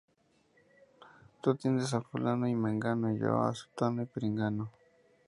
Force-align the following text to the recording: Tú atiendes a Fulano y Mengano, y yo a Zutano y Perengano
Tú 1.41 1.51
atiendes 1.51 1.93
a 1.93 2.01
Fulano 2.01 2.47
y 2.47 2.55
Mengano, 2.55 3.13
y 3.13 3.19
yo 3.19 3.39
a 3.43 3.53
Zutano 3.53 4.01
y 4.01 4.07
Perengano 4.07 4.71